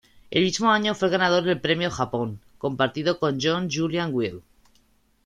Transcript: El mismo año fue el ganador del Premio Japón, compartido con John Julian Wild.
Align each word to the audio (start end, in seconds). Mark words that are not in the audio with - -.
El 0.31 0.41
mismo 0.43 0.71
año 0.71 0.95
fue 0.95 1.09
el 1.09 1.11
ganador 1.11 1.43
del 1.43 1.61
Premio 1.61 1.91
Japón, 1.91 2.39
compartido 2.57 3.19
con 3.19 3.37
John 3.39 3.69
Julian 3.71 4.09
Wild. 4.11 4.41